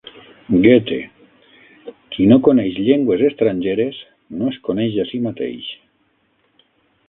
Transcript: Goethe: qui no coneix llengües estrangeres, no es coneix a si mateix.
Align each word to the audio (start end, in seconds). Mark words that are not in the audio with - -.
Goethe: 0.61 0.97
qui 2.15 2.25
no 2.33 2.39
coneix 2.49 2.81
llengües 2.87 3.23
estrangeres, 3.29 4.01
no 4.41 4.51
es 4.55 4.61
coneix 4.71 5.01
a 5.05 5.09
si 5.11 5.23
mateix. 5.31 5.71